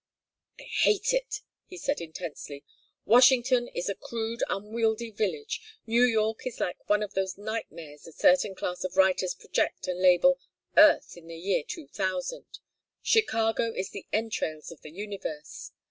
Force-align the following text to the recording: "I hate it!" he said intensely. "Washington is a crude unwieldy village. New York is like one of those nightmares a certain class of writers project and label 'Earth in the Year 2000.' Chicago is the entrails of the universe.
"I 0.59 0.63
hate 0.63 1.13
it!" 1.13 1.41
he 1.67 1.77
said 1.77 2.01
intensely. 2.01 2.63
"Washington 3.05 3.67
is 3.67 3.87
a 3.87 3.93
crude 3.93 4.41
unwieldy 4.49 5.11
village. 5.11 5.61
New 5.85 6.01
York 6.01 6.47
is 6.47 6.59
like 6.59 6.89
one 6.89 7.03
of 7.03 7.13
those 7.13 7.37
nightmares 7.37 8.07
a 8.07 8.11
certain 8.11 8.55
class 8.55 8.83
of 8.83 8.97
writers 8.97 9.35
project 9.35 9.87
and 9.87 9.99
label 10.01 10.39
'Earth 10.75 11.15
in 11.17 11.27
the 11.27 11.37
Year 11.37 11.61
2000.' 11.61 12.47
Chicago 13.03 13.71
is 13.75 13.91
the 13.91 14.07
entrails 14.11 14.71
of 14.71 14.81
the 14.81 14.89
universe. 14.89 15.69